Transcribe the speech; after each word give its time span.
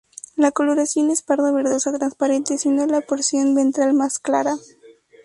La 0.35 0.51
coloración 0.51 1.11
es 1.11 1.21
pardo 1.21 1.53
verdosa 1.53 1.95
transparente 1.95 2.57
siendo 2.57 2.87
la 2.87 3.01
porción 3.01 3.53
ventral 3.53 3.93
más 3.93 4.17
clara. 4.17 4.55